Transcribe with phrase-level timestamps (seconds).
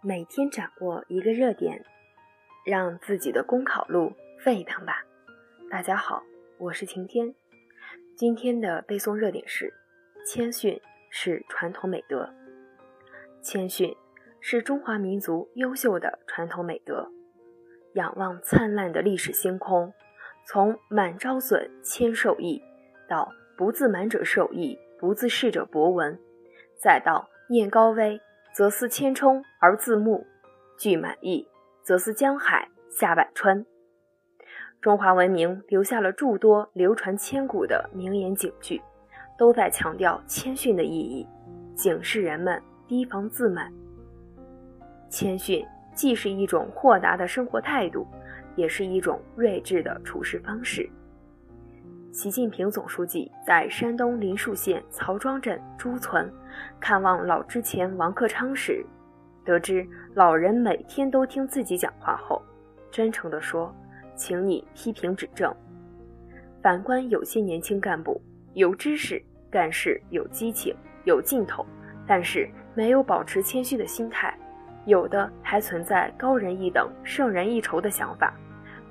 [0.00, 1.84] 每天掌握一个热点，
[2.64, 5.04] 让自己的公考路沸腾吧！
[5.68, 6.22] 大家好，
[6.56, 7.34] 我是晴天。
[8.16, 9.74] 今天的背诵热点是：
[10.24, 10.80] 谦逊
[11.10, 12.32] 是传统美德。
[13.42, 13.92] 谦逊
[14.38, 17.10] 是中华民族优秀的传统美德。
[17.94, 19.92] 仰望灿烂的历史星空，
[20.46, 22.62] 从满招损，谦受益，
[23.08, 26.16] 到不自满者受益，不自恃者博闻，
[26.80, 28.20] 再到念高危。
[28.58, 30.26] 则思千冲而自牧，
[30.76, 31.46] 具满意；
[31.84, 33.64] 则思江海下百川。
[34.80, 38.82] 中华文明留下了诸多流传千古的名言警句，
[39.38, 41.24] 都在强调谦逊的意义，
[41.76, 43.72] 警示人们提防自满。
[45.08, 48.04] 谦逊既是一种豁达的生活态度，
[48.56, 50.90] 也是一种睿智的处事方式。
[52.18, 56.28] 习近平总书记在山东临沭县曹庄镇朱村
[56.80, 58.84] 看望老之前王克昌时，
[59.44, 62.42] 得知老人每天都听自己讲话后，
[62.90, 63.72] 真诚地说
[64.18, 65.54] ：“请你批评指正。”
[66.60, 68.20] 反观有些年轻干部，
[68.54, 71.64] 有知识、干事有激情、有劲头，
[72.04, 74.36] 但是没有保持谦虚的心态，
[74.86, 78.34] 有的还存在高人一等、胜人一筹的想法。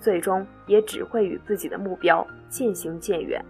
[0.00, 3.44] 最终也只会与自己的目标渐行渐远。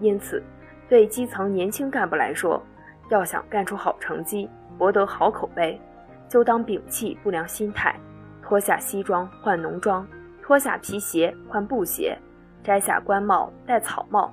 [0.00, 0.42] 因此，
[0.88, 2.62] 对基层年轻干部来说，
[3.08, 5.80] 要想干出好成绩、博得好口碑，
[6.28, 7.98] 就当摒弃不良心态，
[8.42, 10.06] 脱下西装换农装，
[10.42, 12.18] 脱下皮鞋换布鞋，
[12.62, 14.32] 摘下官帽戴草帽，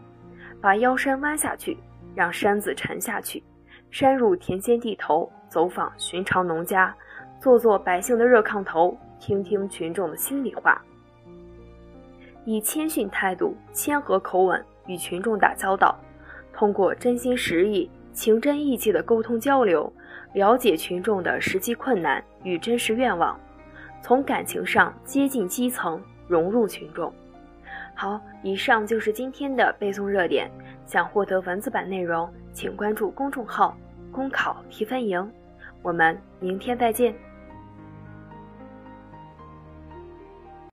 [0.60, 1.78] 把腰身弯下去，
[2.14, 3.42] 让身子沉下去，
[3.90, 6.94] 深入田间地头，走访寻常农家，
[7.40, 10.82] 做做百姓的热炕头，听听群众的心里话。
[12.46, 15.98] 以谦逊态度、谦和口吻与群众打交道，
[16.54, 19.92] 通过真心实意、情真意切的沟通交流，
[20.34, 23.40] 了解群众的实际困难与真实愿望，
[24.02, 27.14] 从感情上接近基层，融入群众。
[27.96, 30.50] 好，以上就是今天的背诵热点。
[30.86, 33.76] 想获得文字版内容，请关注公众号
[34.12, 35.32] “公考提分营”。
[35.82, 37.16] 我们明天再见。